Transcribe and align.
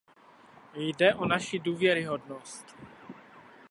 Jde 0.73 1.13
o 1.15 1.25
naši 1.25 1.59
důvěryhodnost. 1.59 2.75